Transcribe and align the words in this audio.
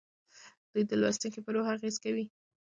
دوی 0.71 0.83
د 0.87 0.91
لوستونکي 1.01 1.39
په 1.41 1.49
روح 1.55 1.65
اغیز 1.75 1.95
کوي. 2.03 2.25